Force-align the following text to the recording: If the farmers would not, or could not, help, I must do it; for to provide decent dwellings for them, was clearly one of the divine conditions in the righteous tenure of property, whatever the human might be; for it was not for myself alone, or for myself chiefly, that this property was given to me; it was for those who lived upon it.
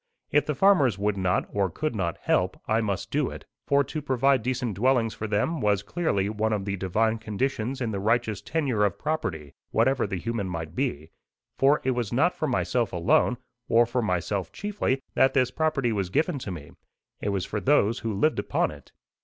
If 0.31 0.47
the 0.47 0.55
farmers 0.55 0.97
would 0.97 1.15
not, 1.15 1.47
or 1.53 1.69
could 1.69 1.93
not, 1.95 2.17
help, 2.23 2.59
I 2.67 2.81
must 2.81 3.11
do 3.11 3.29
it; 3.29 3.45
for 3.67 3.83
to 3.83 4.01
provide 4.01 4.41
decent 4.41 4.73
dwellings 4.73 5.13
for 5.13 5.27
them, 5.27 5.61
was 5.61 5.83
clearly 5.83 6.27
one 6.27 6.53
of 6.53 6.65
the 6.65 6.75
divine 6.75 7.19
conditions 7.19 7.79
in 7.81 7.91
the 7.91 7.99
righteous 7.99 8.41
tenure 8.41 8.83
of 8.83 8.97
property, 8.97 9.53
whatever 9.69 10.07
the 10.07 10.17
human 10.17 10.49
might 10.49 10.73
be; 10.73 11.11
for 11.55 11.81
it 11.83 11.91
was 11.91 12.11
not 12.11 12.33
for 12.35 12.47
myself 12.47 12.91
alone, 12.91 13.37
or 13.69 13.85
for 13.85 14.01
myself 14.01 14.51
chiefly, 14.51 14.99
that 15.13 15.35
this 15.35 15.51
property 15.51 15.91
was 15.93 16.09
given 16.09 16.39
to 16.39 16.49
me; 16.49 16.71
it 17.21 17.29
was 17.29 17.45
for 17.45 17.61
those 17.61 17.99
who 17.99 18.11
lived 18.11 18.39
upon 18.39 18.71
it. 18.71 18.91